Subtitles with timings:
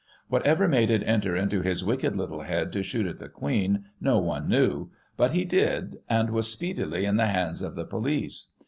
[0.29, 4.17] Whatever made it enter into his wicked little head to shoot at the Queen, no
[4.17, 8.47] one knew, but he did, and was speedily in the hands of the police.